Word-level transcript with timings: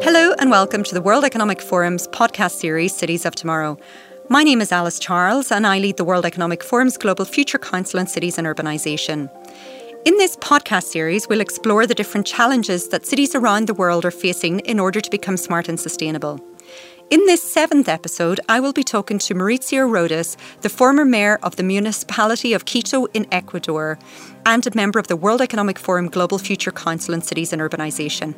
Hello, 0.00 0.32
and 0.38 0.48
welcome 0.48 0.84
to 0.84 0.94
the 0.94 1.02
World 1.02 1.24
Economic 1.24 1.60
Forum's 1.60 2.06
podcast 2.08 2.52
series, 2.52 2.94
Cities 2.94 3.26
of 3.26 3.34
Tomorrow. 3.34 3.76
My 4.28 4.44
name 4.44 4.60
is 4.60 4.70
Alice 4.70 5.00
Charles, 5.00 5.50
and 5.50 5.66
I 5.66 5.80
lead 5.80 5.96
the 5.96 6.04
World 6.04 6.24
Economic 6.24 6.62
Forum's 6.62 6.96
Global 6.96 7.24
Future 7.24 7.58
Council 7.58 7.98
on 7.98 8.06
Cities 8.06 8.38
and 8.38 8.46
Urbanisation. 8.46 9.28
In 10.04 10.16
this 10.16 10.36
podcast 10.36 10.84
series, 10.84 11.28
we'll 11.28 11.40
explore 11.40 11.84
the 11.84 11.96
different 11.96 12.28
challenges 12.28 12.88
that 12.90 13.06
cities 13.06 13.34
around 13.34 13.66
the 13.66 13.74
world 13.74 14.04
are 14.04 14.12
facing 14.12 14.60
in 14.60 14.78
order 14.78 15.00
to 15.00 15.10
become 15.10 15.36
smart 15.36 15.68
and 15.68 15.80
sustainable. 15.80 16.38
In 17.10 17.24
this 17.26 17.42
seventh 17.42 17.88
episode, 17.88 18.38
I 18.48 18.60
will 18.60 18.72
be 18.72 18.84
talking 18.84 19.18
to 19.18 19.34
Mauricio 19.34 19.90
Rodas, 19.90 20.36
the 20.60 20.68
former 20.68 21.04
mayor 21.04 21.40
of 21.42 21.56
the 21.56 21.64
municipality 21.64 22.52
of 22.52 22.66
Quito 22.66 23.06
in 23.14 23.26
Ecuador 23.32 23.98
and 24.46 24.64
a 24.64 24.74
member 24.76 25.00
of 25.00 25.08
the 25.08 25.16
World 25.16 25.42
Economic 25.42 25.76
Forum 25.76 26.06
Global 26.06 26.38
Future 26.38 26.70
Council 26.70 27.14
on 27.14 27.22
Cities 27.22 27.52
and 27.52 27.60
Urbanisation. 27.60 28.36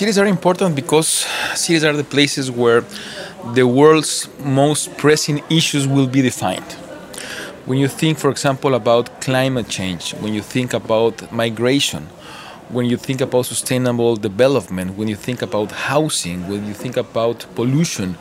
Cities 0.00 0.16
are 0.16 0.24
important 0.24 0.74
because 0.74 1.26
cities 1.54 1.84
are 1.84 1.92
the 1.92 2.04
places 2.04 2.50
where 2.50 2.82
the 3.52 3.66
world's 3.66 4.30
most 4.38 4.96
pressing 4.96 5.42
issues 5.50 5.86
will 5.86 6.06
be 6.06 6.22
defined. 6.22 6.72
When 7.66 7.76
you 7.78 7.86
think, 7.86 8.16
for 8.18 8.30
example, 8.30 8.74
about 8.74 9.20
climate 9.20 9.68
change, 9.68 10.14
when 10.14 10.32
you 10.32 10.40
think 10.40 10.72
about 10.72 11.30
migration, 11.30 12.04
when 12.70 12.86
you 12.86 12.96
think 12.96 13.20
about 13.20 13.44
sustainable 13.44 14.16
development, 14.16 14.96
when 14.96 15.06
you 15.06 15.16
think 15.16 15.42
about 15.42 15.70
housing, 15.70 16.48
when 16.48 16.66
you 16.66 16.72
think 16.72 16.96
about 16.96 17.44
pollution, 17.54 18.14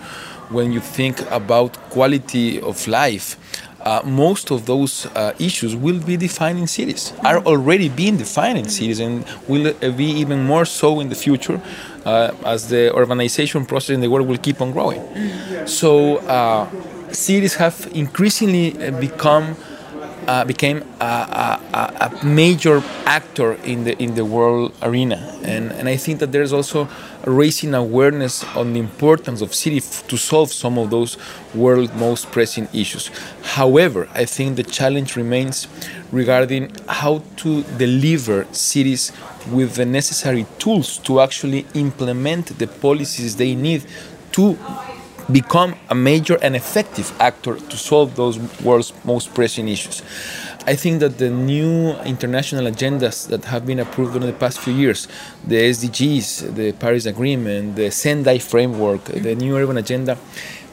when 0.50 0.74
you 0.74 0.82
think 0.82 1.22
about 1.32 1.78
quality 1.92 2.60
of 2.60 2.90
life, 2.90 3.38
uh, 3.82 4.02
most 4.04 4.52
of 4.52 4.66
those 4.66 5.06
uh, 5.08 5.34
issues 5.40 5.76
will 5.76 6.00
be 6.00 6.18
defined 6.18 6.60
in 6.60 6.68
cities, 6.68 7.14
are 7.24 7.40
already 7.40 7.90
being 7.90 8.18
defined 8.18 8.58
in 8.58 8.68
cities, 8.68 9.00
and 9.00 9.26
will 9.48 9.68
uh, 9.68 9.92
be 9.92 10.06
even 10.06 10.44
more 10.44 10.66
so 10.66 11.00
in 11.00 11.10
the 11.10 11.16
future 11.16 11.62
uh, 12.06 12.32
as 12.46 12.68
the 12.70 12.92
urbanization 12.94 13.68
process 13.68 13.92
in 13.92 14.02
the 14.02 14.10
world 14.10 14.28
will 14.28 14.38
keep 14.38 14.62
on 14.62 14.72
growing. 14.72 15.02
So 15.66 16.18
uh, 16.18 16.68
cities 17.12 17.56
have 17.56 17.90
increasingly 17.94 18.72
become 19.00 19.56
became 20.46 20.84
a, 21.00 21.58
a, 21.74 22.12
a, 22.22 22.26
major 22.26 22.84
actor 23.06 23.54
in 23.64 23.84
the 23.84 23.98
in 23.98 24.14
the 24.14 24.24
world 24.24 24.76
arena, 24.84 25.18
and 25.44 25.72
and 25.72 25.90
I 25.90 25.98
think 25.98 26.20
that 26.20 26.32
there's 26.32 26.54
also 26.54 26.88
raising 27.26 27.74
awareness 27.74 28.44
on 28.56 28.74
the 28.74 28.80
importance 28.80 29.42
of 29.42 29.54
cities 29.54 30.04
to 30.08 30.18
solve 30.18 30.52
some 30.52 30.78
of 30.78 30.90
those 30.90 31.18
world 31.54 31.94
most 31.96 32.32
pressing 32.32 32.68
issues. 32.74 33.10
However, 33.44 34.08
I 34.14 34.26
think 34.26 34.56
the 34.56 34.64
challenge 34.64 35.16
remains 35.16 35.68
regarding 36.12 36.72
how 36.88 37.24
to 37.38 37.64
deliver 37.78 38.46
cities 38.52 39.12
with 39.52 39.76
the 39.76 39.86
necessary 39.86 40.46
tools 40.58 40.98
to 41.00 41.22
actually 41.22 41.66
implement 41.74 42.58
the 42.60 42.68
policies 42.68 43.36
they 43.36 43.56
need 43.56 43.86
to 44.34 44.58
become 45.32 45.76
a 45.90 45.96
major 45.96 46.38
and 46.42 46.56
effective 46.56 47.14
actor 47.20 47.56
to 47.56 47.78
solve 47.78 48.16
those 48.16 48.40
world's 48.62 48.94
most 49.06 49.34
pressing 49.34 49.68
issues. 49.68 50.02
I 50.70 50.76
think 50.76 51.00
that 51.00 51.18
the 51.18 51.32
new 51.32 51.94
international 52.14 52.66
agendas 52.66 53.28
that 53.30 53.46
have 53.46 53.66
been 53.66 53.80
approved 53.80 54.16
in 54.16 54.22
the 54.22 54.34
past 54.34 54.60
few 54.60 54.74
years, 54.74 55.08
the 55.48 55.56
SDGs, 55.56 56.54
the 56.54 56.74
Paris 56.74 57.08
Agreement, 57.08 57.76
the 57.76 57.90
Sendai 57.90 58.38
framework, 58.38 59.04
the 59.06 59.34
new 59.34 59.58
urban 59.58 59.78
agenda, 59.78 60.16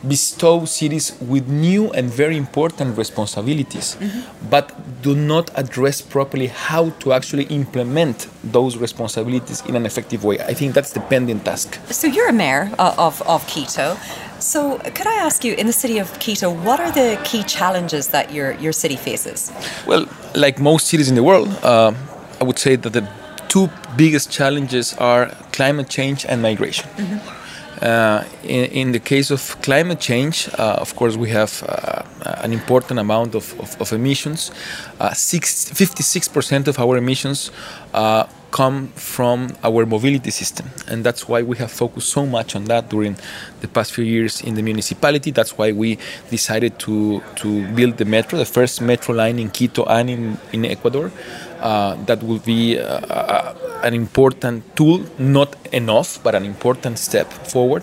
bestow 0.07 0.67
cities 0.67 1.17
with 1.21 1.49
new 1.49 1.91
and 1.93 2.11
very 2.11 2.37
important 2.37 2.99
responsibilities, 2.99 3.97
mm-hmm. 3.99 4.51
but 4.51 4.67
do 5.01 5.17
not 5.17 5.51
address 5.55 6.03
properly 6.03 6.49
how 6.49 6.91
to 7.01 7.15
actually 7.15 7.45
implement 7.45 8.29
those 8.45 8.77
responsibilities 8.77 9.63
in 9.65 9.77
an 9.77 9.87
effective 9.87 10.25
way. 10.25 10.39
I 10.41 10.53
think 10.53 10.75
that's 10.75 10.93
the 10.93 11.01
pending 11.01 11.41
task. 11.41 11.81
So 11.91 12.07
you're 12.07 12.29
a 12.29 12.35
mayor 12.35 12.71
uh, 12.79 12.95
of, 12.99 13.23
of 13.23 13.47
Quito. 13.47 13.97
So, 14.39 14.79
could 14.79 15.07
I 15.07 15.15
ask 15.15 15.45
you, 15.45 15.55
in 15.55 15.67
the 15.67 15.73
city 15.73 15.99
of 15.99 16.19
Quito, 16.19 16.51
what 16.51 16.79
are 16.81 16.91
the 16.93 17.19
key 17.25 17.43
challenges 17.43 18.09
that 18.09 18.33
your, 18.33 18.53
your 18.53 18.73
city 18.73 18.97
faces? 18.97 19.51
Well, 19.87 20.07
like 20.35 20.59
most 20.61 20.89
cities 20.89 21.09
in 21.09 21.15
the 21.15 21.23
world, 21.23 21.49
uh, 21.63 21.93
I 22.41 22.45
would 22.45 22.59
say 22.59 22.77
that 22.77 22.93
the 22.93 23.09
two 23.49 23.71
biggest 23.97 24.31
challenges 24.31 24.95
are 24.99 25.29
climate 25.53 25.89
change 25.89 26.27
and 26.29 26.43
migration. 26.43 26.89
Mm-hmm. 26.97 27.47
Uh, 27.83 28.25
in, 28.43 28.65
in, 28.73 28.93
the 28.93 28.99
case 28.99 29.31
of 29.31 29.61
climate 29.61 30.01
change, 30.01 30.49
uh, 30.59 30.79
of 30.81 30.97
course, 30.97 31.17
we 31.17 31.29
have 31.29 31.63
uh, 31.69 32.03
an 32.43 32.53
important 32.53 32.99
amount 32.99 33.35
of, 33.35 33.55
of, 33.61 33.81
of 33.81 33.93
emissions. 33.93 34.51
Uh, 34.99 35.13
six, 35.13 35.71
56% 35.71 36.69
of 36.69 36.79
our 36.79 36.97
emissions 36.97 37.51
uh, 37.93 38.25
come 38.57 38.89
from 38.95 39.55
our 39.63 39.85
mobility 39.85 40.31
system. 40.31 40.67
And 40.89 41.05
that's 41.05 41.29
why 41.29 41.43
we 41.43 41.59
have 41.59 41.71
focused 41.71 42.09
so 42.09 42.25
much 42.25 42.57
on 42.57 42.65
that 42.73 42.89
during 42.89 43.15
the 43.61 43.69
past 43.69 43.93
few 43.93 44.05
years 44.05 44.41
in 44.41 44.55
the 44.55 44.63
municipality. 44.63 45.31
That's 45.31 45.59
why 45.59 45.73
we 45.73 45.99
decided 46.31 46.79
to, 46.87 47.21
to 47.43 47.49
build 47.75 47.99
the 47.99 48.07
metro, 48.07 48.39
the 48.39 48.47
first 48.59 48.81
metro 48.81 49.15
line 49.15 49.39
in 49.39 49.51
Quito 49.51 49.85
and 49.85 50.09
in, 50.09 50.39
in 50.53 50.65
Ecuador. 50.65 51.13
Uh, 51.61 51.97
that 52.07 52.23
will 52.23 52.39
be 52.39 52.79
uh, 52.79 53.55
an 53.83 53.93
important 53.93 54.65
tool, 54.75 55.05
not 55.19 55.55
enough, 55.73 56.23
but 56.23 56.35
an 56.35 56.45
important 56.45 56.99
step 56.99 57.31
forward. 57.53 57.83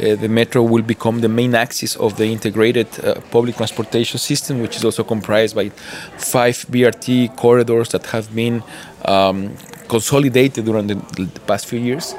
Uh, 0.00 0.16
the 0.16 0.28
metro 0.28 0.62
will 0.62 0.82
become 0.82 1.20
the 1.20 1.28
main 1.28 1.54
axis 1.54 1.96
of 1.96 2.16
the 2.16 2.24
integrated 2.24 2.86
uh, 3.04 3.20
public 3.30 3.56
transportation 3.56 4.18
system, 4.18 4.60
which 4.60 4.76
is 4.76 4.84
also 4.84 5.04
comprised 5.04 5.54
by 5.54 5.68
five 6.16 6.56
BRT 6.70 7.36
corridors 7.36 7.90
that 7.90 8.06
have 8.06 8.34
been 8.34 8.62
um, 9.04 9.54
consolidated 9.88 10.64
during 10.64 10.86
the, 10.86 10.94
the 10.94 11.40
past 11.46 11.66
few 11.66 11.80
years. 11.80 12.14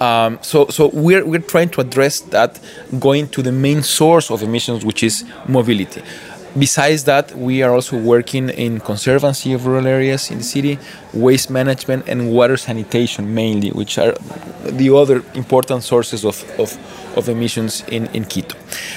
Um, 0.00 0.38
so, 0.40 0.66
so 0.68 0.88
we're, 0.94 1.24
we're 1.26 1.42
trying 1.42 1.68
to 1.70 1.82
address 1.82 2.20
that 2.20 2.58
going 2.98 3.28
to 3.28 3.42
the 3.42 3.52
main 3.52 3.82
source 3.82 4.30
of 4.30 4.42
emissions, 4.42 4.84
which 4.84 5.02
is 5.02 5.24
mobility. 5.46 6.02
Besides 6.58 7.04
that, 7.04 7.32
we 7.36 7.62
are 7.62 7.72
also 7.72 7.96
working 7.96 8.48
in 8.48 8.80
conservancy 8.80 9.52
of 9.52 9.66
rural 9.66 9.86
areas 9.86 10.32
in 10.32 10.38
the 10.38 10.44
city, 10.44 10.78
waste 11.14 11.48
management, 11.48 12.08
and 12.08 12.32
water 12.32 12.56
sanitation 12.56 13.32
mainly, 13.32 13.70
which 13.70 13.98
are 13.98 14.14
the 14.64 14.90
other 14.92 15.22
important 15.34 15.84
sources 15.84 16.24
of, 16.24 16.42
of, 16.58 16.76
of 17.16 17.28
emissions 17.28 17.84
in, 17.88 18.06
in 18.06 18.24
Quito. 18.24 18.56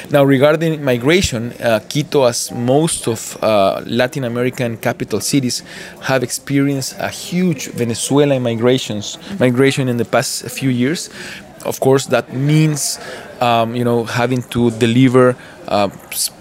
Now, 0.09 0.24
regarding 0.24 0.84
migration, 0.84 1.53
uh, 1.62 1.80
Quito, 1.88 2.24
as 2.24 2.52
most 2.52 3.08
of 3.08 3.38
uh, 3.44 3.84
Latin 3.86 4.24
American 4.24 4.78
capital 4.78 5.22
cities, 5.22 5.62
have 6.02 6.24
experienced 6.24 6.96
a 6.97 7.09
huge 7.09 7.68
Venezuelan 7.68 8.42
migrations 8.42 9.19
migration 9.40 9.88
in 9.90 9.97
the 9.97 10.06
past 10.06 10.50
few 10.50 10.69
years. 10.69 11.12
Of 11.66 11.80
course, 11.80 12.08
that 12.08 12.34
means 12.34 13.00
um, 13.40 13.75
you 13.75 13.84
know 13.84 14.03
having 14.06 14.42
to 14.56 14.72
deliver 14.72 15.36
uh, 15.74 15.90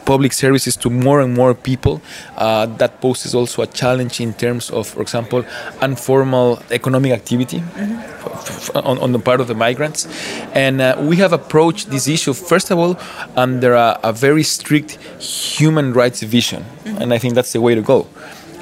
public 0.04 0.32
services 0.32 0.76
to 0.76 0.90
more 0.90 1.20
and 1.24 1.32
more 1.34 1.54
people. 1.54 2.02
Uh, 2.36 2.66
that 2.66 3.00
poses 3.00 3.34
also 3.34 3.62
a 3.62 3.66
challenge 3.66 4.20
in 4.20 4.32
terms 4.34 4.70
of, 4.70 4.86
for 4.86 5.00
example, 5.00 5.44
informal 5.80 6.62
economic 6.70 7.12
activity 7.12 7.60
mm-hmm. 7.60 8.76
on, 8.76 8.98
on, 8.98 9.12
the 9.12 9.18
part 9.18 9.40
of 9.40 9.46
the 9.46 9.54
migrants. 9.54 10.06
And 10.52 10.80
uh, 10.80 10.96
we 11.00 11.16
have 11.16 11.32
approached 11.32 11.90
this 11.90 12.08
issue, 12.08 12.34
first 12.34 12.70
of 12.70 12.78
all, 12.78 12.98
under 13.36 13.72
a, 13.72 13.98
a 14.02 14.12
very 14.12 14.42
strict 14.42 14.98
human 15.22 15.92
rights 15.94 16.22
vision. 16.22 16.62
Mm-hmm. 16.62 17.02
And 17.02 17.14
I 17.14 17.18
think 17.18 17.34
that's 17.34 17.52
the 17.52 17.60
way 17.60 17.74
to 17.74 17.82
go. 17.82 18.06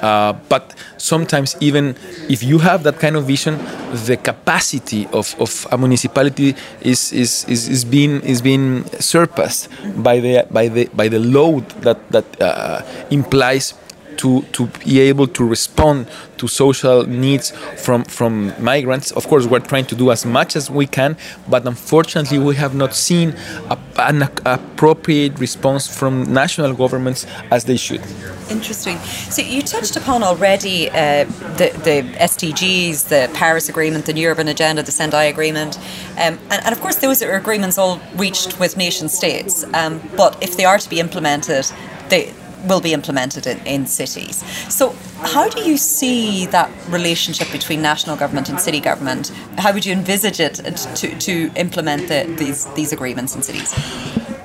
Uh, 0.02 0.32
but 0.48 0.74
sometimes, 0.96 1.56
even 1.60 1.94
if 2.28 2.42
you 2.42 2.58
have 2.58 2.82
that 2.84 2.98
kind 2.98 3.16
of 3.16 3.26
vision, 3.26 3.58
the 4.06 4.16
capacity 4.16 5.06
of, 5.12 5.34
of 5.38 5.66
a 5.70 5.78
municipality 5.78 6.54
is, 6.80 7.12
is, 7.12 7.44
is, 7.48 7.68
is, 7.68 7.84
being, 7.84 8.20
is 8.22 8.40
being 8.40 8.84
surpassed 8.98 9.68
by 10.02 10.20
the, 10.20 10.46
by 10.50 10.68
the, 10.68 10.86
by 10.94 11.08
the 11.08 11.18
load 11.18 11.68
that, 11.82 11.98
that 12.10 12.40
uh, 12.40 12.82
implies 13.10 13.74
to, 14.20 14.42
to 14.52 14.66
be 14.84 15.00
able 15.00 15.26
to 15.26 15.42
respond 15.44 16.06
to 16.36 16.46
social 16.46 17.06
needs 17.06 17.50
from, 17.84 18.04
from 18.04 18.52
migrants. 18.62 19.12
Of 19.12 19.26
course, 19.28 19.46
we're 19.46 19.60
trying 19.60 19.86
to 19.86 19.94
do 19.94 20.10
as 20.10 20.26
much 20.26 20.56
as 20.56 20.70
we 20.70 20.86
can, 20.86 21.16
but 21.48 21.66
unfortunately, 21.66 22.38
we 22.38 22.54
have 22.56 22.74
not 22.74 22.94
seen 22.94 23.34
a, 23.70 23.78
an 23.96 24.22
appropriate 24.44 25.38
response 25.38 25.86
from 25.86 26.32
national 26.32 26.74
governments 26.74 27.26
as 27.50 27.64
they 27.64 27.76
should. 27.76 28.02
Interesting. 28.50 28.98
So 28.98 29.40
you 29.42 29.62
touched 29.62 29.96
upon 29.96 30.22
already 30.22 30.90
uh, 30.90 31.24
the, 31.60 31.68
the 31.84 32.02
SDGs, 32.18 33.08
the 33.08 33.30
Paris 33.32 33.68
Agreement, 33.68 34.04
the 34.04 34.12
New 34.12 34.28
Urban 34.28 34.48
Agenda, 34.48 34.82
the 34.82 34.92
Sendai 34.92 35.24
Agreement, 35.24 35.78
um, 35.78 36.38
and, 36.50 36.60
and, 36.64 36.72
of 36.72 36.80
course 36.80 36.96
those 36.96 37.22
are 37.22 37.32
agreements 37.36 37.78
all 37.78 38.00
reached 38.16 38.58
with 38.60 38.76
nation 38.76 39.08
states. 39.08 39.64
Um, 39.72 40.00
but 40.16 40.42
if 40.42 40.56
they 40.56 40.64
are 40.64 40.78
to 40.78 40.90
be 40.90 41.00
implemented, 41.00 41.64
they 42.08 42.34
will 42.68 42.80
be 42.80 42.92
implemented 42.92 43.46
in, 43.46 43.58
in 43.66 43.86
cities. 43.86 44.44
So, 44.72 44.94
how 45.22 45.48
do 45.48 45.62
you 45.62 45.76
see 45.76 46.46
that 46.46 46.70
relationship 46.88 47.50
between 47.52 47.82
national 47.82 48.16
government 48.16 48.48
and 48.48 48.60
city 48.60 48.80
government? 48.80 49.28
How 49.58 49.72
would 49.72 49.84
you 49.84 49.92
envisage 49.92 50.40
it 50.40 50.54
to, 50.54 51.18
to 51.18 51.50
implement 51.56 52.08
the, 52.08 52.34
these, 52.38 52.66
these 52.74 52.92
agreements 52.92 53.34
in 53.34 53.42
cities? 53.42 53.72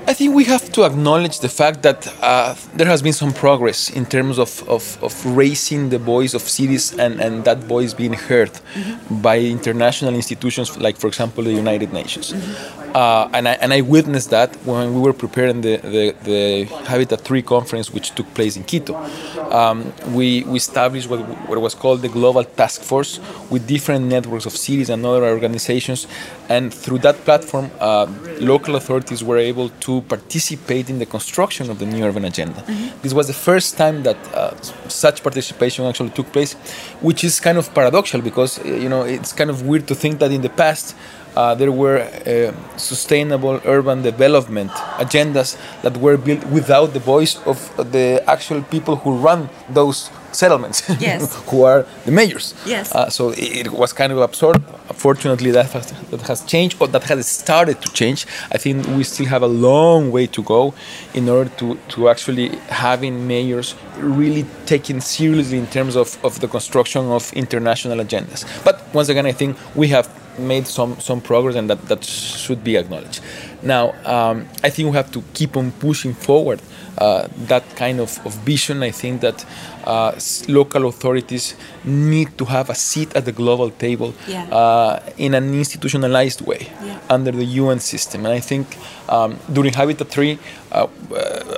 I 0.08 0.14
think 0.14 0.36
we 0.36 0.44
have 0.44 0.72
to 0.74 0.84
acknowledge 0.84 1.40
the 1.40 1.50
fact 1.50 1.82
that 1.82 2.08
uh, 2.22 2.54
there 2.76 2.86
has 2.86 3.02
been 3.02 3.14
some 3.14 3.34
progress 3.34 3.90
in 3.90 4.06
terms 4.06 4.38
of, 4.38 4.68
of, 4.70 5.04
of, 5.04 5.26
raising 5.26 5.90
the 5.90 5.98
voice 5.98 6.36
of 6.36 6.44
cities 6.44 6.94
and, 6.94 7.20
and 7.20 7.44
that 7.46 7.58
voice 7.64 7.96
being 7.96 8.14
heard 8.14 8.52
mm-hmm. 8.52 9.22
by 9.22 9.40
international 9.40 10.14
institutions 10.14 10.78
like, 10.78 10.98
for 10.98 11.08
example, 11.08 11.44
the 11.44 11.54
United 11.54 11.92
Nations. 11.92 12.34
Mm-hmm. 12.34 12.85
Uh, 12.96 13.30
and, 13.34 13.46
I, 13.46 13.54
and 13.56 13.74
I 13.74 13.82
witnessed 13.82 14.30
that 14.30 14.56
when 14.66 14.94
we 14.94 15.02
were 15.02 15.12
preparing 15.12 15.60
the, 15.60 15.76
the, 15.78 16.16
the 16.24 16.64
Habitat 16.86 17.20
3 17.20 17.42
conference, 17.42 17.92
which 17.92 18.16
took 18.16 18.34
place 18.34 18.56
in 18.56 18.64
Quito. 18.64 18.96
Um, 19.52 19.92
we, 20.14 20.44
we 20.44 20.56
established 20.56 21.10
what, 21.10 21.20
what 21.50 21.60
was 21.60 21.76
called 21.76 22.02
the 22.04 22.08
Global 22.08 22.46
Task 22.46 22.82
Force 22.84 23.20
with 23.50 23.68
different 23.68 24.06
networks 24.06 24.46
of 24.46 24.54
cities 24.54 24.90
and 24.90 25.06
other 25.06 25.26
organizations. 25.26 26.08
And 26.48 26.74
through 26.74 27.00
that 27.00 27.18
platform, 27.26 27.70
uh, 27.82 28.08
local 28.40 28.78
authorities 28.78 29.22
were 29.26 29.40
able 29.40 29.68
to 29.88 30.00
participate 30.04 30.90
in 30.90 31.00
the 31.00 31.06
construction 31.06 31.70
of 31.70 31.80
the 31.80 31.86
new 31.86 32.02
urban 32.02 32.24
agenda. 32.24 32.62
Mm-hmm. 32.62 33.02
This 33.02 33.14
was 33.14 33.28
the 33.28 33.34
first 33.34 33.76
time 33.76 34.04
that 34.04 34.16
uh, 34.34 34.56
such 34.88 35.22
participation 35.22 35.84
actually 35.84 36.12
took 36.12 36.32
place, 36.32 36.54
which 37.02 37.26
is 37.26 37.42
kind 37.42 37.58
of 37.58 37.74
paradoxical 37.74 38.22
because 38.22 38.58
uh, 38.60 38.64
you 38.64 38.88
know 38.88 39.04
it's 39.04 39.34
kind 39.34 39.50
of 39.50 39.68
weird 39.68 39.86
to 39.88 39.96
think 39.96 40.20
that 40.20 40.32
in 40.32 40.42
the 40.42 40.50
past 40.50 40.96
uh, 41.36 41.56
there 41.56 41.72
were 41.72 42.00
uh, 42.00 42.78
sustainable 42.78 43.62
urban 43.66 44.02
development 44.02 44.72
agendas 44.98 45.58
that 45.82 45.98
were 45.98 46.18
built 46.18 46.44
without 46.46 46.94
the 46.94 47.00
voice 47.00 47.38
of 47.46 47.58
the 47.92 48.24
actual 48.28 48.62
people 48.64 48.96
who 48.98 49.16
run 49.16 49.50
those 49.70 50.10
settlements, 50.36 50.84
yes. 51.00 51.36
who 51.50 51.64
are 51.64 51.86
the 52.06 52.12
mayors. 52.12 52.54
Yes. 52.66 52.94
Uh, 52.94 53.10
so 53.10 53.34
it, 53.38 53.72
was 53.72 53.94
kind 53.94 54.12
of 54.12 54.20
absurd. 54.20 54.64
Fortunately, 54.94 55.52
that 55.52 55.72
has, 55.72 55.92
that 56.10 56.22
has 56.22 56.44
changed, 56.46 56.78
or 56.82 56.88
that 56.88 57.04
has 57.04 57.28
started 57.28 57.82
to 57.82 57.92
change. 57.94 58.26
I 58.52 58.58
think 58.58 58.86
we 58.88 59.04
still 59.04 59.28
have 59.28 59.42
a 59.42 59.48
long 59.48 60.12
way 60.12 60.28
to 60.28 60.44
go 60.44 60.74
in 61.14 61.30
order 61.30 61.50
to, 61.58 61.76
to 61.90 62.10
actually 62.10 62.50
having 62.70 63.28
mayors 63.28 63.76
really 63.98 64.46
taken 64.66 65.02
seriously 65.02 65.58
in 65.58 65.68
terms 65.68 65.96
of, 65.96 66.24
of 66.24 66.40
the 66.40 66.48
construction 66.48 67.06
of 67.06 67.32
international 67.34 67.98
agendas. 68.00 68.46
But 68.64 68.82
once 68.94 69.10
again, 69.10 69.26
I 69.26 69.32
think 69.32 69.58
we 69.76 69.88
have 69.90 70.10
made 70.40 70.68
some 70.68 71.00
some 71.00 71.22
progress, 71.22 71.56
and 71.56 71.70
that 71.70 71.88
that 71.88 72.04
should 72.04 72.64
be 72.64 72.76
acknowledged. 72.76 73.22
Now, 73.62 73.94
um, 74.06 74.48
I 74.64 74.70
think 74.70 74.90
we 74.90 74.96
have 74.96 75.12
to 75.12 75.24
keep 75.34 75.58
on 75.58 75.72
pushing 75.72 76.14
forward 76.14 76.62
uh, 76.98 77.28
that 77.48 77.64
kind 77.76 78.00
of, 78.00 78.26
of, 78.26 78.34
vision. 78.46 78.84
I 78.84 78.92
think 78.92 79.22
that 79.22 79.46
uh, 79.84 80.18
local 80.48 80.88
authorities 80.88 81.56
need 81.84 82.38
to 82.38 82.46
have 82.46 82.70
a 82.70 82.76
seat 82.76 83.16
at 83.16 83.26
the 83.26 83.32
global 83.32 83.70
table 83.70 84.14
yeah. 84.28 84.46
uh, 84.46 85.00
in 85.18 85.34
an 85.34 85.54
institutionalized 85.54 86.42
way 86.42 86.72
yeah. 86.84 87.00
under 87.10 87.32
the 87.32 87.44
UN 87.44 87.80
system. 87.80 88.26
And 88.26 88.34
I 88.34 88.40
think 88.40 88.78
um, 89.10 89.38
during 89.52 89.74
Habitat 89.74 90.08
3, 90.08 90.32
uh, 90.34 90.38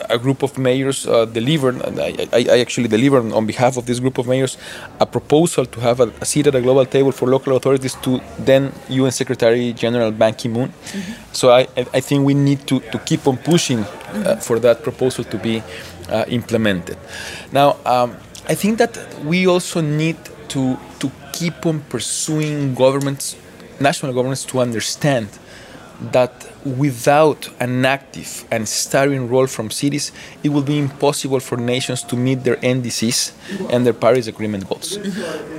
a 0.10 0.18
group 0.18 0.44
of 0.44 0.58
mayors 0.58 1.08
uh, 1.08 1.26
delivered, 1.26 1.82
I, 2.00 2.28
I, 2.34 2.46
I, 2.56 2.60
actually 2.60 2.88
delivered 2.88 3.32
on 3.34 3.46
behalf 3.46 3.78
of 3.78 3.86
this 3.86 4.00
group 4.00 4.18
of 4.18 4.28
mayors, 4.28 4.58
a 5.00 5.06
proposal 5.06 5.66
to 5.66 5.80
have 5.80 6.00
a, 6.00 6.08
a 6.22 6.26
seat 6.26 6.48
at 6.48 6.56
a 6.56 6.62
global 6.62 6.86
table 6.86 7.12
for 7.12 7.28
local 7.28 7.56
authorities 7.56 7.96
to 8.04 8.22
then 8.40 8.72
UN 8.90 9.12
Secretary 9.12 9.74
General 9.74 10.12
Ban 10.12 10.34
Ki 10.34 10.50
moon. 10.50 10.70
Mm-hmm. 10.70 11.34
So 11.34 11.52
I, 11.52 11.68
I 11.76 12.02
think 12.02 12.26
we 12.26 12.34
need 12.34 12.68
to, 12.68 12.80
to 12.80 12.98
keep 13.00 13.28
on 13.28 13.38
pushing 13.38 13.80
mm-hmm. 13.80 14.40
for 14.40 14.60
that 14.60 14.84
proposal 14.84 15.24
to 15.26 15.38
be 15.38 15.64
uh, 16.10 16.26
implemented. 16.28 16.98
Now, 17.52 17.78
um, 17.86 18.18
I 18.48 18.56
think 18.56 18.78
that 18.78 18.98
we 19.26 19.48
also 19.48 19.82
need 19.82 20.18
to 20.50 20.78
to 21.00 21.12
keep 21.34 21.66
on 21.66 21.82
pursuing 21.82 22.74
governments, 22.74 23.36
national 23.80 24.14
governments, 24.14 24.46
to 24.46 24.60
understand 24.60 25.28
that 26.12 26.32
without 26.68 27.50
an 27.60 27.86
active 27.86 28.46
and 28.52 28.68
starring 28.68 29.30
role 29.30 29.48
from 29.48 29.72
cities, 29.72 30.12
it 30.44 30.50
will 30.50 30.64
be 30.64 30.78
impossible 30.78 31.40
for 31.40 31.58
nations 31.58 32.04
to 32.04 32.16
meet 32.16 32.44
their 32.44 32.58
NDCs 32.58 33.32
and 33.72 33.86
their 33.86 33.94
Paris 33.94 34.28
Agreement 34.28 34.68
goals. 34.68 34.98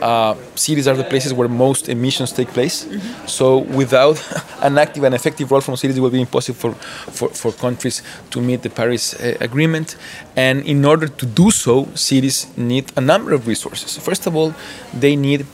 Uh, 0.01 0.35
cities 0.55 0.87
are 0.87 0.97
the 0.97 1.05
places 1.05 1.33
where 1.33 1.49
most 1.49 1.89
emissions 1.89 2.33
take 2.33 2.49
place. 2.49 2.87
So, 3.27 3.59
without 3.59 4.19
an 4.61 4.79
active 4.79 5.05
and 5.05 5.15
effective 5.15 5.51
role 5.51 5.61
from 5.61 5.77
cities, 5.77 5.97
it 5.97 6.01
will 6.01 6.11
be 6.11 6.21
impossible 6.21 6.59
for, 6.59 6.73
for, 7.13 7.29
for 7.31 7.53
countries 7.53 8.03
to 8.31 8.41
meet 8.41 8.63
the 8.63 8.71
Paris 8.71 9.15
uh, 9.15 9.37
Agreement. 9.41 9.97
And 10.37 10.65
in 10.65 10.85
order 10.85 11.09
to 11.09 11.27
do 11.27 11.51
so, 11.51 11.89
cities 11.95 12.47
need 12.57 12.93
a 12.97 13.01
number 13.01 13.33
of 13.33 13.47
resources. 13.47 13.97
First 13.99 14.27
of 14.27 14.37
all, 14.37 14.55
they 14.93 15.17
need 15.17 15.47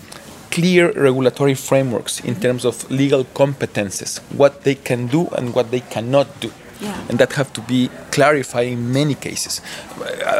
clear 0.54 0.92
regulatory 0.92 1.54
frameworks 1.54 2.20
in 2.20 2.36
terms 2.36 2.64
of 2.64 2.88
legal 2.88 3.24
competences, 3.24 4.20
what 4.40 4.62
they 4.62 4.76
can 4.76 5.08
do 5.08 5.26
and 5.36 5.52
what 5.52 5.72
they 5.72 5.80
cannot 5.80 6.28
do. 6.40 6.50
Yeah. 6.80 7.08
And 7.08 7.18
that 7.18 7.32
have 7.32 7.52
to 7.54 7.60
be 7.62 7.88
clarified 8.10 8.68
in 8.68 8.92
many 8.92 9.14
cases. 9.14 9.60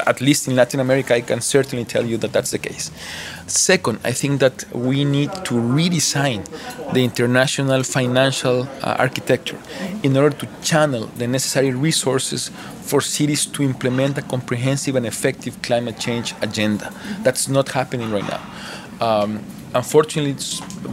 At 0.07 0.21
least 0.21 0.47
in 0.47 0.55
Latin 0.55 0.79
America, 0.79 1.15
I 1.15 1.21
can 1.21 1.41
certainly 1.41 1.85
tell 1.85 2.05
you 2.05 2.17
that 2.19 2.33
that's 2.33 2.51
the 2.51 2.59
case. 2.59 2.91
Second, 3.47 3.99
I 4.05 4.13
think 4.13 4.41
that 4.41 4.65
we 4.73 5.05
need 5.05 5.33
to 5.49 5.55
redesign 5.55 6.45
the 6.93 7.03
international 7.03 7.83
financial 7.83 8.69
uh, 8.83 8.97
architecture 8.99 9.59
in 10.03 10.17
order 10.17 10.37
to 10.37 10.49
channel 10.63 11.07
the 11.19 11.27
necessary 11.27 11.73
resources 11.73 12.51
for 12.83 13.01
cities 13.01 13.47
to 13.47 13.63
implement 13.63 14.19
a 14.19 14.23
comprehensive 14.23 14.95
and 14.97 15.07
effective 15.07 15.61
climate 15.63 15.99
change 15.99 16.35
agenda. 16.41 16.93
That's 17.23 17.49
not 17.49 17.71
happening 17.71 18.11
right 18.13 18.29
now. 18.29 18.43
Um, 19.01 19.45
unfortunately, 19.75 20.37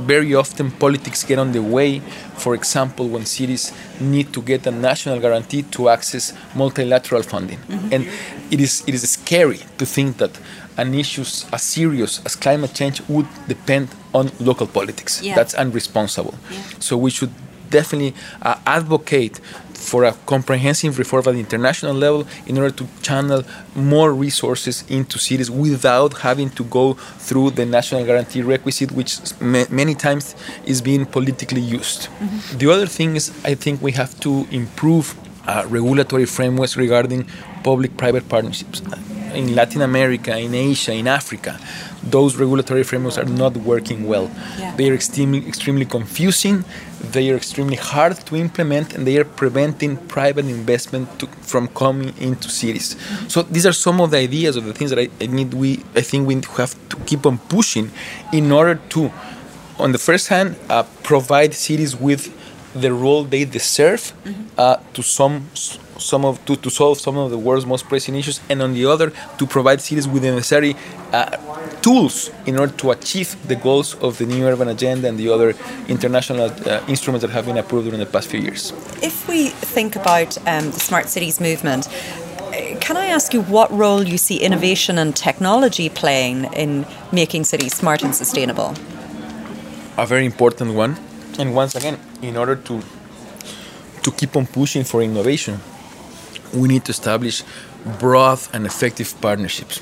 very 0.06 0.34
often 0.36 0.72
politics 0.72 1.24
get 1.24 1.40
on 1.40 1.52
the 1.52 1.62
way. 1.62 2.00
For 2.36 2.56
example, 2.56 3.08
when 3.08 3.26
cities 3.26 3.72
need 4.00 4.34
to 4.34 4.42
get 4.42 4.66
a 4.68 4.72
national 4.72 5.20
guarantee 5.20 5.64
to 5.64 5.90
access 5.90 6.34
multilateral 6.56 7.24
funding, 7.24 7.60
mm-hmm. 7.60 7.94
and 7.94 8.08
it 8.52 8.60
is 8.60 8.84
it 8.88 8.94
is 8.96 9.10
scary 9.10 9.60
to 9.78 9.86
think 9.86 10.18
that 10.18 10.32
an 10.78 10.94
issue 10.94 11.22
as 11.54 11.62
serious 11.62 12.22
as 12.26 12.36
climate 12.36 12.74
change 12.74 13.02
would 13.08 13.28
depend 13.48 13.90
on 14.14 14.32
local 14.40 14.68
politics. 14.68 15.22
Yeah. 15.22 15.36
That's 15.36 15.54
unresponsible. 15.56 16.36
Yeah. 16.50 16.62
So 16.80 16.98
we 16.98 17.12
should 17.12 17.32
definitely 17.72 18.14
uh, 18.42 18.56
advocate 18.66 19.40
for 19.82 20.04
a 20.04 20.14
comprehensive 20.26 21.00
reform 21.00 21.24
at 21.28 21.34
the 21.34 21.40
international 21.40 21.94
level 21.94 22.28
in 22.46 22.58
order 22.58 22.72
to 22.72 22.88
channel 23.02 23.44
more 23.76 24.14
resources 24.14 24.84
into 24.90 25.18
cities 25.18 25.50
without 25.50 26.20
having 26.20 26.50
to 26.52 26.64
go 26.66 26.94
through 27.28 27.50
the 27.52 27.66
national 27.66 28.06
guarantee 28.06 28.42
requisite, 28.42 28.92
which 28.92 29.20
many 29.42 29.96
times 29.96 30.36
is 30.66 30.82
being 30.82 31.06
politically 31.06 31.62
used. 31.62 32.02
Mm-hmm. 32.04 32.58
The 32.60 32.72
other 32.72 32.86
thing 32.86 33.16
is, 33.16 33.32
I 33.44 33.56
think 33.56 33.82
we 33.82 33.92
have 33.94 34.18
to 34.22 34.48
improve 34.52 35.16
uh, 35.48 35.66
regulatory 35.68 36.26
frameworks 36.26 36.78
regarding 36.78 37.28
public 37.64 37.98
private 37.98 38.30
partnerships. 38.30 38.82
In 39.34 39.56
Latin 39.56 39.82
America, 39.82 40.38
in 40.38 40.54
Asia, 40.54 40.94
in 40.94 41.08
Africa, 41.08 41.60
those 42.04 42.36
regulatory 42.36 42.84
frameworks 42.84 43.18
are 43.18 43.26
not 43.26 43.56
working 43.58 44.08
well. 44.08 44.30
Yeah. 44.58 44.76
They 44.76 44.90
are 44.90 44.94
extremely, 44.94 45.48
extremely 45.48 45.86
confusing, 45.86 46.66
they 47.02 47.30
are 47.32 47.36
extremely 47.36 47.76
hard 47.76 48.18
to 48.28 48.36
implement, 48.36 48.94
and 48.94 49.06
they 49.06 49.18
are 49.18 49.26
preventing 49.26 49.98
private 49.98 50.46
investment 50.46 51.20
to, 51.20 51.28
from 51.28 51.68
coming 51.70 52.14
into 52.18 52.50
cities. 52.50 52.96
Mm-hmm. 52.96 53.28
So 53.28 53.44
these 53.44 53.66
are 53.66 53.74
some 53.74 54.02
of 54.02 54.12
the 54.12 54.18
ideas 54.18 54.56
of 54.56 54.66
the 54.66 54.74
things 54.74 54.90
that 54.92 55.00
I, 55.00 55.10
I 55.22 55.28
need. 55.28 55.54
We 55.54 55.84
I 55.96 56.02
think 56.02 56.28
we 56.28 56.36
have 56.58 56.76
to 56.90 56.98
keep 57.06 57.26
on 57.26 57.38
pushing 57.38 57.92
in 58.34 58.52
order 58.52 58.76
to, 58.90 59.12
on 59.78 59.92
the 59.92 59.98
first 59.98 60.28
hand, 60.30 60.56
uh, 60.70 60.84
provide 61.04 61.54
cities 61.54 61.96
with 61.96 62.36
the 62.74 62.94
role 62.94 63.24
they 63.24 63.46
deserve 63.46 64.14
mm-hmm. 64.24 64.44
uh, 64.58 64.78
to 64.94 65.02
some 65.04 65.48
some 66.02 66.26
of 66.26 66.44
to, 66.46 66.56
to 66.56 66.70
solve 66.70 67.00
some 67.00 67.18
of 67.18 67.32
the 67.32 67.38
world's 67.38 67.66
most 67.66 67.88
pressing 67.88 68.16
issues, 68.16 68.42
and 68.50 68.62
on 68.62 68.74
the 68.74 68.86
other 68.86 69.12
to 69.38 69.46
provide 69.46 69.82
cities 69.82 70.08
with 70.08 70.24
the 70.24 70.32
necessary 70.32 70.76
uh, 71.12 71.38
tools 71.82 72.32
in 72.46 72.58
order 72.60 72.74
to 72.74 72.92
achieve 72.92 73.36
the 73.48 73.56
goals 73.56 73.96
of 73.96 74.18
the 74.18 74.26
new 74.26 74.46
urban 74.46 74.68
agenda 74.68 75.08
and 75.08 75.18
the 75.18 75.30
other 75.30 75.54
international 75.88 76.50
uh, 76.50 76.84
instruments 76.88 77.22
that 77.22 77.32
have 77.32 77.46
been 77.46 77.58
approved 77.58 77.86
during 77.86 78.00
the 78.00 78.06
past 78.06 78.28
few 78.30 78.40
years. 78.40 78.74
If 79.02 79.28
we 79.28 79.50
think 79.50 79.96
about 79.96 80.38
um, 80.48 80.72
the 80.72 80.80
smart 80.80 81.08
cities 81.10 81.40
movement. 81.40 81.88
Can 82.82 82.98
I 82.98 83.06
ask 83.06 83.34
you 83.34 83.44
what 83.44 83.72
role 83.72 84.04
you 84.04 84.18
see 84.18 84.38
innovation 84.38 84.98
and 84.98 85.16
technology 85.16 85.88
playing 85.88 86.46
in 86.54 86.86
making 87.12 87.46
cities 87.46 87.74
smart 87.74 88.04
and 88.04 88.14
sustainable? 88.14 88.76
A 89.98 90.06
very 90.06 90.26
important 90.26 90.74
one. 90.74 90.98
And 91.40 91.56
once 91.56 91.76
again, 91.76 91.98
in 92.22 92.36
order 92.36 92.56
to 92.56 92.82
to 94.04 94.12
keep 94.12 94.36
on 94.36 94.48
pushing 94.48 94.84
for 94.84 95.02
innovation, 95.02 95.60
we 96.54 96.68
need 96.68 96.86
to 96.86 96.92
establish 96.92 97.44
broad 98.00 98.40
and 98.54 98.66
effective 98.66 99.20
partnerships. 99.22 99.82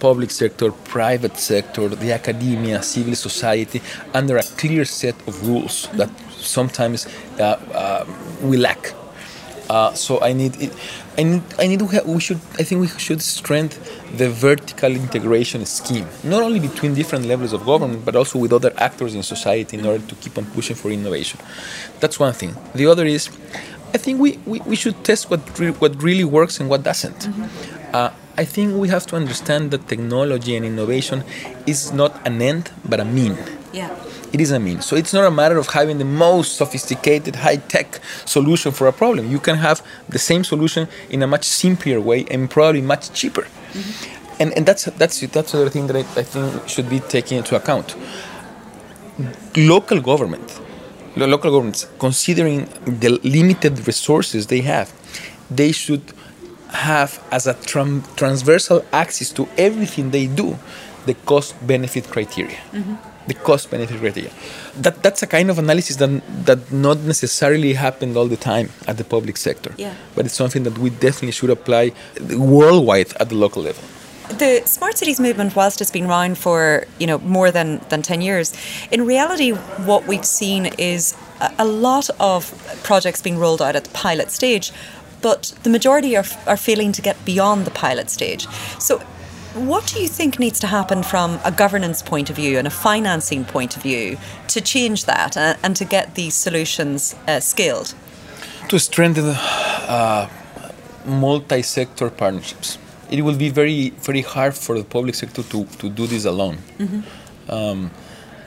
Public 0.00 0.30
sector, 0.30 0.70
private 0.70 1.38
sector, 1.38 1.88
the 1.88 2.12
academia, 2.12 2.82
civil 2.82 3.14
society, 3.14 3.80
under 4.12 4.36
a 4.36 4.42
clear 4.42 4.84
set 4.84 5.14
of 5.26 5.46
rules 5.46 5.88
that 5.94 6.10
sometimes 6.30 7.06
uh, 7.38 7.42
uh, 7.42 8.04
we 8.42 8.56
lack. 8.56 8.92
Uh, 9.70 9.94
so 9.94 10.20
I 10.20 10.34
need, 10.34 10.60
it, 10.60 10.72
I 11.16 11.22
need, 11.22 11.42
I 11.58 11.66
need 11.66 11.78
to 11.78 11.86
have, 11.86 12.06
we 12.06 12.20
should, 12.20 12.36
I 12.58 12.64
think 12.64 12.82
we 12.82 12.88
should 12.88 13.22
strengthen 13.22 13.82
the 14.18 14.28
vertical 14.28 14.92
integration 14.92 15.64
scheme, 15.64 16.06
not 16.22 16.42
only 16.42 16.60
between 16.60 16.92
different 16.92 17.24
levels 17.24 17.54
of 17.54 17.64
government, 17.64 18.04
but 18.04 18.14
also 18.14 18.38
with 18.38 18.52
other 18.52 18.74
actors 18.76 19.14
in 19.14 19.22
society 19.22 19.78
in 19.78 19.86
order 19.86 20.04
to 20.06 20.14
keep 20.16 20.36
on 20.36 20.44
pushing 20.46 20.76
for 20.76 20.90
innovation. 20.90 21.40
That's 22.00 22.20
one 22.20 22.34
thing. 22.34 22.54
The 22.74 22.86
other 22.86 23.06
is 23.06 23.30
I 23.94 23.98
think 23.98 24.20
we, 24.20 24.38
we, 24.44 24.58
we 24.60 24.76
should 24.76 25.04
test 25.04 25.30
what 25.30 25.40
re- 25.58 25.70
what 25.70 26.02
really 26.02 26.24
works 26.24 26.58
and 26.58 26.68
what 26.68 26.82
doesn't. 26.82 27.20
Mm-hmm. 27.20 27.94
Uh, 27.94 28.10
I 28.36 28.44
think 28.44 28.76
we 28.76 28.88
have 28.88 29.06
to 29.06 29.16
understand 29.16 29.70
that 29.70 29.86
technology 29.86 30.56
and 30.56 30.66
innovation 30.66 31.22
is 31.66 31.92
not 31.92 32.12
an 32.26 32.42
end 32.42 32.72
but 32.84 32.98
a 32.98 33.04
mean. 33.04 33.38
Yeah. 33.72 33.94
It 34.32 34.40
is 34.40 34.50
a 34.50 34.58
mean. 34.58 34.80
So 34.80 34.96
it's 34.96 35.12
not 35.12 35.24
a 35.24 35.30
matter 35.30 35.58
of 35.58 35.68
having 35.68 35.98
the 35.98 36.04
most 36.04 36.56
sophisticated, 36.56 37.36
high 37.36 37.58
tech 37.58 38.00
solution 38.24 38.72
for 38.72 38.88
a 38.88 38.92
problem. 38.92 39.30
You 39.30 39.38
can 39.38 39.58
have 39.58 39.80
the 40.08 40.18
same 40.18 40.42
solution 40.42 40.88
in 41.08 41.22
a 41.22 41.28
much 41.28 41.44
simpler 41.44 42.00
way 42.00 42.26
and 42.32 42.50
probably 42.50 42.80
much 42.80 43.12
cheaper. 43.12 43.42
Mm-hmm. 43.42 44.42
And, 44.42 44.52
and 44.56 44.66
that's 44.66 44.86
that's 44.86 45.20
that's 45.20 45.52
the 45.52 45.60
other 45.60 45.70
thing 45.70 45.86
that 45.86 45.94
I, 45.94 46.00
I 46.00 46.24
think 46.24 46.68
should 46.68 46.90
be 46.90 46.98
taken 46.98 47.38
into 47.38 47.54
account. 47.54 47.94
Local 49.56 50.00
government 50.00 50.60
local 51.16 51.50
governments, 51.50 51.86
considering 51.98 52.68
the 52.84 53.10
limited 53.22 53.86
resources 53.86 54.46
they 54.46 54.60
have, 54.62 54.92
they 55.50 55.72
should 55.72 56.02
have 56.68 57.22
as 57.30 57.46
a 57.46 57.54
tram- 57.54 58.02
transversal 58.16 58.84
axis 58.92 59.30
to 59.30 59.48
everything 59.56 60.10
they 60.10 60.26
do 60.26 60.58
the 61.06 61.14
cost 61.14 61.54
benefit 61.66 62.10
criteria. 62.10 62.58
Mm-hmm. 62.72 62.94
The 63.26 63.34
cost 63.34 63.70
benefit 63.70 64.00
criteria. 64.00 64.30
That, 64.76 65.02
that's 65.02 65.22
a 65.22 65.26
kind 65.26 65.50
of 65.50 65.58
analysis 65.58 65.96
that, 65.96 66.22
that 66.44 66.72
not 66.72 66.98
necessarily 66.98 67.74
happened 67.74 68.16
all 68.16 68.26
the 68.26 68.36
time 68.36 68.70
at 68.86 68.98
the 68.98 69.04
public 69.04 69.36
sector. 69.36 69.72
Yeah. 69.78 69.94
But 70.14 70.26
it's 70.26 70.34
something 70.34 70.62
that 70.64 70.76
we 70.78 70.90
definitely 70.90 71.32
should 71.32 71.50
apply 71.50 71.92
worldwide 72.36 73.14
at 73.20 73.28
the 73.30 73.36
local 73.36 73.62
level 73.62 73.82
the 74.38 74.62
smart 74.66 74.98
cities 74.98 75.20
movement, 75.20 75.56
whilst 75.56 75.80
it's 75.80 75.90
been 75.90 76.06
around 76.06 76.38
for 76.38 76.84
you 76.98 77.06
know 77.06 77.18
more 77.18 77.50
than 77.50 77.80
than 77.88 78.02
ten 78.02 78.20
years, 78.20 78.54
in 78.90 79.06
reality, 79.06 79.50
what 79.50 80.06
we've 80.06 80.24
seen 80.24 80.66
is 80.78 81.16
a, 81.40 81.52
a 81.58 81.64
lot 81.64 82.10
of 82.20 82.80
projects 82.82 83.22
being 83.22 83.38
rolled 83.38 83.62
out 83.62 83.76
at 83.76 83.84
the 83.84 83.90
pilot 83.90 84.30
stage, 84.30 84.72
but 85.22 85.54
the 85.62 85.70
majority 85.70 86.16
are 86.16 86.24
are 86.46 86.56
failing 86.56 86.92
to 86.92 87.02
get 87.02 87.16
beyond 87.24 87.64
the 87.64 87.70
pilot 87.70 88.10
stage. 88.10 88.46
So. 88.78 89.02
What 89.54 89.86
do 89.86 90.02
you 90.02 90.08
think 90.08 90.40
needs 90.40 90.58
to 90.58 90.66
happen 90.66 91.04
from 91.04 91.38
a 91.44 91.52
governance 91.52 92.02
point 92.02 92.28
of 92.28 92.34
view 92.34 92.58
and 92.58 92.66
a 92.66 92.70
financing 92.70 93.44
point 93.44 93.76
of 93.76 93.84
view 93.84 94.18
to 94.48 94.60
change 94.60 95.04
that 95.04 95.36
and, 95.36 95.76
to 95.76 95.84
get 95.84 96.16
these 96.16 96.34
solutions 96.34 97.14
uh, 97.28 97.38
scaled? 97.38 97.94
To 98.70 98.80
strengthen 98.80 99.26
uh, 99.26 100.28
multi 101.04 101.62
sector 101.62 102.10
partnerships 102.10 102.78
it 103.10 103.22
will 103.22 103.36
be 103.36 103.50
very 103.50 103.90
very 103.90 104.22
hard 104.22 104.54
for 104.54 104.76
the 104.78 104.84
public 104.84 105.14
sector 105.14 105.42
to, 105.42 105.64
to 105.64 105.88
do 105.88 106.06
this 106.06 106.24
alone. 106.24 106.58
Mm-hmm. 106.78 107.50
Um, 107.50 107.90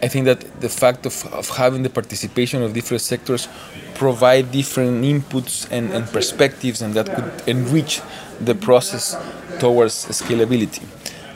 I 0.02 0.08
think 0.08 0.26
that 0.26 0.62
the 0.62 0.70
fact 0.70 1.06
of, 1.08 1.26
of 1.34 1.50
having 1.50 1.82
the 1.82 1.90
participation 1.90 2.62
of 2.62 2.74
different 2.74 3.02
sectors 3.02 3.48
provide 3.96 4.52
different 4.52 5.04
inputs 5.04 5.68
and, 5.72 5.92
and 5.92 6.06
perspectives 6.08 6.84
and 6.84 6.94
that 6.94 7.08
could 7.16 7.48
enrich 7.48 8.02
the 8.40 8.54
process 8.54 9.16
towards 9.60 10.06
scalability. 10.06 10.84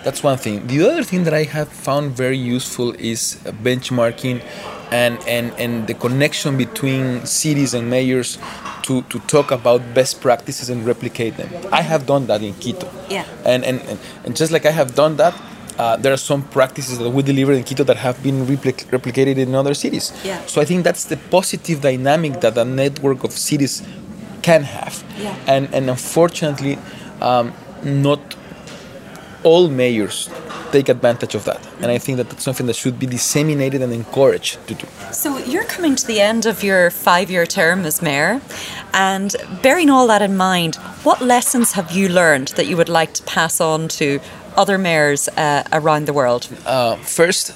That's 0.03 0.23
one 0.23 0.37
thing. 0.37 0.67
The 0.67 0.81
other 0.81 1.03
thing 1.03 1.23
that 1.25 1.33
I 1.33 1.43
have 1.43 1.69
found 1.69 2.11
very 2.11 2.37
useful 2.37 2.93
is 2.95 3.39
benchmarking 3.63 4.43
and, 4.91 5.19
and, 5.27 5.53
and 5.57 5.87
the 5.87 5.93
connection 5.93 6.57
between 6.57 7.25
cities 7.25 7.73
and 7.73 7.89
mayors 7.89 8.37
to, 8.83 9.03
to 9.03 9.19
talk 9.19 9.51
about 9.51 9.93
best 9.93 10.19
practices 10.19 10.69
and 10.69 10.85
replicate 10.85 11.37
them. 11.37 11.49
I 11.71 11.81
have 11.81 12.05
done 12.05 12.27
that 12.27 12.41
in 12.41 12.53
Quito. 12.55 12.89
Yeah. 13.09 13.25
And, 13.45 13.63
and, 13.63 13.79
and, 13.81 13.99
and 14.25 14.35
just 14.35 14.51
like 14.51 14.65
I 14.65 14.71
have 14.71 14.95
done 14.95 15.17
that, 15.17 15.39
uh, 15.77 15.97
there 15.97 16.11
are 16.11 16.17
some 16.17 16.43
practices 16.43 16.97
that 16.97 17.09
we 17.09 17.23
deliver 17.23 17.53
in 17.53 17.63
Quito 17.63 17.83
that 17.83 17.97
have 17.97 18.21
been 18.21 18.45
replic- 18.45 18.85
replicated 18.87 19.37
in 19.37 19.55
other 19.55 19.73
cities. 19.73 20.11
Yeah. 20.23 20.43
So 20.45 20.61
I 20.61 20.65
think 20.65 20.83
that's 20.83 21.05
the 21.05 21.17
positive 21.17 21.81
dynamic 21.81 22.41
that 22.41 22.57
a 22.57 22.65
network 22.65 23.23
of 23.23 23.31
cities 23.31 23.81
can 24.41 24.63
have. 24.63 25.03
Yeah. 25.17 25.35
And, 25.47 25.73
and 25.73 25.89
unfortunately, 25.89 26.77
um, 27.21 27.53
not 27.83 28.35
all 29.43 29.67
mayors 29.67 30.29
take 30.71 30.89
advantage 30.89 31.35
of 31.35 31.43
that. 31.45 31.59
And 31.81 31.91
I 31.91 31.97
think 31.97 32.17
that 32.17 32.29
that's 32.29 32.43
something 32.43 32.67
that 32.67 32.75
should 32.75 32.97
be 32.97 33.05
disseminated 33.05 33.81
and 33.81 33.91
encouraged 33.93 34.65
to 34.67 34.73
do. 34.73 34.87
So 35.11 35.37
you're 35.39 35.65
coming 35.65 35.95
to 35.95 36.07
the 36.07 36.21
end 36.21 36.45
of 36.45 36.63
your 36.63 36.89
five-year 36.89 37.45
term 37.45 37.85
as 37.85 38.01
mayor, 38.01 38.41
and 38.93 39.35
bearing 39.61 39.89
all 39.89 40.07
that 40.07 40.21
in 40.21 40.37
mind, 40.37 40.75
what 41.03 41.21
lessons 41.21 41.73
have 41.73 41.91
you 41.91 42.07
learned 42.09 42.49
that 42.49 42.67
you 42.67 42.77
would 42.77 42.89
like 42.89 43.13
to 43.13 43.23
pass 43.23 43.59
on 43.59 43.87
to 43.89 44.19
other 44.55 44.77
mayors 44.77 45.27
uh, 45.29 45.63
around 45.71 46.05
the 46.05 46.13
world? 46.13 46.47
Uh, 46.65 46.95
first, 46.97 47.53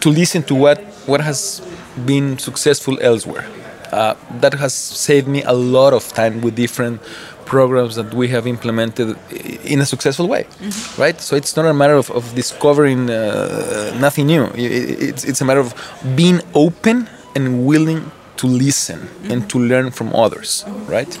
to 0.00 0.10
listen 0.10 0.42
to 0.42 0.54
what 0.54 0.78
what 1.06 1.20
has 1.20 1.60
been 2.06 2.38
successful 2.38 2.98
elsewhere. 3.00 3.46
Uh, 3.92 4.14
that 4.40 4.54
has 4.54 4.74
saved 4.74 5.28
me 5.28 5.42
a 5.42 5.52
lot 5.52 5.92
of 5.92 6.12
time 6.14 6.40
with 6.40 6.56
different 6.56 7.00
programs 7.46 7.94
that 7.96 8.12
we 8.14 8.28
have 8.28 8.46
implemented 8.46 9.16
in 9.64 9.80
a 9.80 9.86
successful 9.86 10.28
way, 10.28 10.44
mm-hmm. 10.44 11.00
right? 11.00 11.20
So 11.20 11.36
it's 11.36 11.56
not 11.56 11.66
a 11.66 11.74
matter 11.74 11.94
of, 11.94 12.10
of 12.10 12.34
discovering 12.34 13.10
uh, 13.10 13.96
nothing 14.00 14.26
new. 14.26 14.50
It's, 14.54 15.24
it's 15.24 15.40
a 15.40 15.44
matter 15.44 15.60
of 15.60 15.74
being 16.16 16.40
open 16.54 17.08
and 17.34 17.66
willing 17.66 18.10
to 18.36 18.46
listen 18.46 19.00
mm-hmm. 19.00 19.30
and 19.30 19.50
to 19.50 19.58
learn 19.58 19.90
from 19.90 20.14
others, 20.14 20.64
right? 20.86 21.18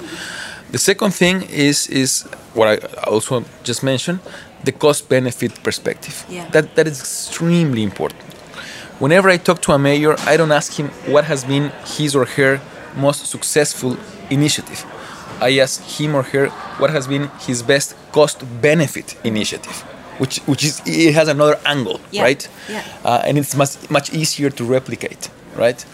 The 0.70 0.78
second 0.78 1.12
thing 1.12 1.42
is 1.42 1.86
is 1.88 2.22
what 2.54 2.66
I 2.68 2.76
also 3.06 3.44
just 3.62 3.82
mentioned, 3.82 4.18
the 4.64 4.72
cost 4.72 5.08
benefit 5.08 5.62
perspective. 5.62 6.24
Yeah. 6.28 6.48
That 6.50 6.74
that 6.74 6.86
is 6.86 6.98
extremely 7.00 7.82
important. 7.82 8.22
Whenever 8.98 9.28
I 9.28 9.38
talk 9.38 9.60
to 9.62 9.72
a 9.72 9.78
mayor, 9.78 10.16
I 10.26 10.36
don't 10.36 10.52
ask 10.52 10.72
him 10.78 10.88
what 11.06 11.24
has 11.24 11.44
been 11.44 11.70
his 11.96 12.16
or 12.16 12.24
her 12.24 12.60
most 12.96 13.26
successful 13.26 13.96
initiative. 14.30 14.84
I 15.44 15.58
ask 15.58 15.82
him 16.00 16.14
or 16.14 16.22
her 16.22 16.48
what 16.80 16.90
has 16.90 17.06
been 17.06 17.28
his 17.46 17.62
best 17.62 17.94
cost 18.12 18.38
benefit 18.62 19.16
initiative, 19.24 19.76
which 20.18 20.38
which 20.46 20.64
is 20.64 20.80
it 20.86 21.14
has 21.14 21.28
another 21.28 21.58
angle, 21.66 22.00
yeah. 22.10 22.22
right? 22.22 22.48
Yeah. 22.68 22.82
Uh, 23.04 23.26
and 23.26 23.36
it's 23.36 23.54
much 23.54 23.74
much 23.90 24.08
easier 24.12 24.50
to 24.58 24.64
replicate, 24.64 25.28
right? 25.54 25.84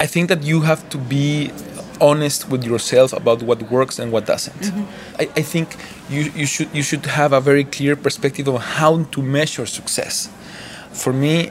I 0.00 0.06
think 0.06 0.28
that 0.30 0.42
you 0.42 0.62
have 0.62 0.88
to 0.88 0.98
be 0.98 1.52
honest 2.00 2.48
with 2.48 2.64
yourself 2.64 3.12
about 3.12 3.42
what 3.42 3.70
works 3.70 3.98
and 3.98 4.10
what 4.10 4.26
doesn't. 4.26 4.60
Mm-hmm. 4.60 5.20
I, 5.20 5.24
I, 5.36 5.42
think 5.42 5.76
you, 6.08 6.22
you 6.34 6.46
should 6.46 6.68
you 6.74 6.82
should 6.82 7.06
have 7.06 7.32
a 7.32 7.40
very 7.40 7.64
clear 7.64 7.96
perspective 7.96 8.48
of 8.48 8.60
how 8.60 9.04
to 9.04 9.22
measure 9.22 9.66
success. 9.66 10.28
For 10.92 11.12
me, 11.12 11.50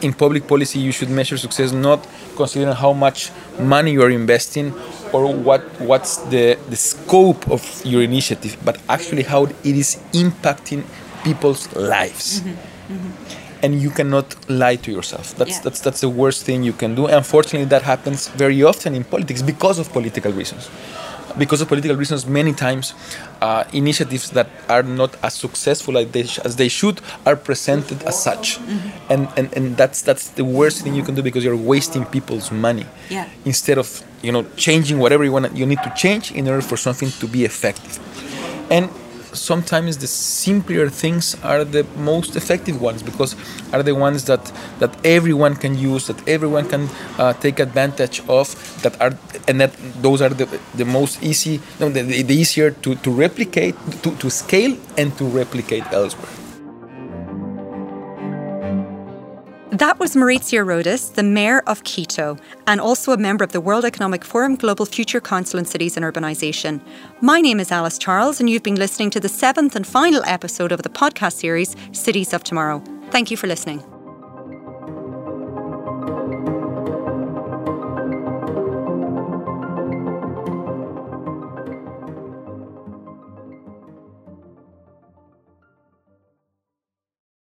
in 0.00 0.12
public 0.12 0.46
policy, 0.46 0.78
you 0.78 0.92
should 0.92 1.10
measure 1.10 1.36
success 1.36 1.72
not 1.72 2.06
considering 2.36 2.74
how 2.74 2.92
much 2.92 3.30
money 3.58 3.92
you 3.92 4.02
are 4.02 4.10
investing 4.10 4.72
or 5.12 5.32
what 5.32 5.62
what's 5.80 6.16
the, 6.32 6.58
the 6.70 6.76
scope 6.76 7.48
of 7.50 7.62
your 7.84 8.02
initiative, 8.02 8.56
but 8.64 8.78
actually 8.88 9.22
how 9.22 9.44
it 9.44 9.56
is 9.64 10.00
impacting 10.12 10.84
people's 11.24 11.72
lives. 11.74 12.40
Mm-hmm. 12.40 12.94
Mm-hmm. 12.94 13.64
And 13.64 13.80
you 13.80 13.90
cannot 13.90 14.34
lie 14.50 14.74
to 14.76 14.90
yourself. 14.90 15.36
That's 15.36 15.56
yeah. 15.56 15.60
that's 15.62 15.80
that's 15.80 16.00
the 16.00 16.08
worst 16.08 16.44
thing 16.44 16.64
you 16.64 16.72
can 16.72 16.96
do. 16.96 17.06
Unfortunately, 17.06 17.66
that 17.66 17.82
happens 17.82 18.26
very 18.28 18.62
often 18.64 18.94
in 18.94 19.04
politics 19.04 19.40
because 19.40 19.78
of 19.78 19.92
political 19.92 20.32
reasons 20.32 20.68
because 21.38 21.60
of 21.60 21.68
political 21.68 21.96
reasons, 21.96 22.26
many 22.26 22.52
times 22.52 22.94
uh, 23.40 23.64
initiatives 23.72 24.30
that 24.30 24.48
are 24.68 24.82
not 24.82 25.16
as 25.22 25.34
successful 25.34 25.98
as 25.98 26.10
they, 26.10 26.24
sh- 26.24 26.38
as 26.38 26.56
they 26.56 26.68
should 26.68 27.00
are 27.26 27.36
presented 27.36 28.02
as 28.04 28.22
such, 28.22 28.58
mm-hmm. 28.58 29.12
and, 29.12 29.28
and 29.36 29.52
and 29.56 29.76
that's 29.76 30.02
that's 30.02 30.28
the 30.30 30.44
worst 30.44 30.82
thing 30.82 30.94
you 30.94 31.02
can 31.02 31.14
do 31.14 31.22
because 31.22 31.44
you're 31.44 31.56
wasting 31.56 32.04
people's 32.06 32.50
money. 32.50 32.86
Yeah. 33.08 33.28
Instead 33.44 33.78
of 33.78 34.02
you 34.22 34.32
know 34.32 34.44
changing 34.56 34.98
whatever 34.98 35.24
you 35.24 35.32
want, 35.32 35.56
you 35.56 35.66
need 35.66 35.82
to 35.82 35.92
change 35.96 36.32
in 36.32 36.48
order 36.48 36.62
for 36.62 36.76
something 36.76 37.10
to 37.10 37.26
be 37.26 37.44
effective, 37.44 37.98
and 38.70 38.88
sometimes 39.32 39.98
the 39.98 40.06
simpler 40.06 40.88
things 40.88 41.36
are 41.42 41.64
the 41.64 41.84
most 41.96 42.36
effective 42.36 42.80
ones 42.80 43.02
because 43.02 43.34
are 43.72 43.82
the 43.82 43.94
ones 43.94 44.24
that 44.24 44.52
that 44.78 44.94
everyone 45.04 45.54
can 45.56 45.76
use 45.76 46.06
that 46.06 46.28
everyone 46.28 46.68
can 46.68 46.88
uh, 47.18 47.32
take 47.34 47.60
advantage 47.60 48.22
of 48.28 48.54
that 48.82 49.00
are 49.00 49.16
and 49.48 49.60
that 49.60 49.72
those 50.02 50.20
are 50.20 50.28
the, 50.28 50.46
the 50.74 50.84
most 50.84 51.22
easy 51.22 51.60
the, 51.78 51.88
the, 51.88 52.22
the 52.22 52.34
easier 52.34 52.70
to, 52.70 52.94
to 52.96 53.10
replicate 53.10 53.74
to, 54.02 54.14
to 54.16 54.30
scale 54.30 54.76
and 54.96 55.16
to 55.18 55.24
replicate 55.24 55.84
elsewhere 55.92 56.41
That 59.72 59.98
was 59.98 60.14
Mauricio 60.14 60.66
Rodas, 60.66 61.14
the 61.14 61.22
Mayor 61.22 61.60
of 61.60 61.82
Quito, 61.84 62.36
and 62.66 62.78
also 62.78 63.12
a 63.12 63.16
member 63.16 63.42
of 63.42 63.52
the 63.52 63.60
World 63.60 63.86
Economic 63.86 64.22
Forum 64.22 64.54
Global 64.54 64.84
Future 64.84 65.18
Council 65.18 65.58
on 65.58 65.64
Cities 65.64 65.96
and 65.96 66.04
Urbanisation. 66.04 66.82
My 67.22 67.40
name 67.40 67.58
is 67.58 67.72
Alice 67.72 67.96
Charles, 67.96 68.38
and 68.38 68.50
you've 68.50 68.62
been 68.62 68.74
listening 68.74 69.08
to 69.08 69.20
the 69.20 69.30
seventh 69.30 69.74
and 69.74 69.86
final 69.86 70.22
episode 70.26 70.72
of 70.72 70.82
the 70.82 70.90
podcast 70.90 71.38
series, 71.38 71.74
Cities 71.92 72.34
of 72.34 72.44
Tomorrow. 72.44 72.84
Thank 73.10 73.30
you 73.30 73.38
for 73.38 73.46
listening. 73.46 73.82